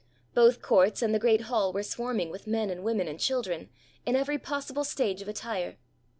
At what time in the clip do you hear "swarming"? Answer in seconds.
1.83-2.31